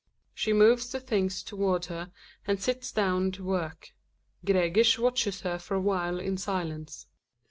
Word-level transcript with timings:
She 0.33 0.51
moves 0.51 0.91
the 0.91 0.99
things 0.99 1.43
towards 1.43 1.85
her 1.85 2.11
and 2.47 2.59
sits 2.59 2.91
down 2.91 3.31
to 3.33 3.43
work; 3.43 3.93
Gregers 4.43 4.97
watches 4.97 5.41
her 5.41 5.59
for 5.59 5.75
a 5.75 5.79
while 5.79 6.19
in 6.19 6.37
silence, 6.37 7.03
Gregers. 7.05 7.19